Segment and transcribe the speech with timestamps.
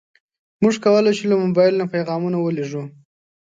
[0.61, 2.83] موږ کولی شو له موبایل نه پیغامونه ولېږو.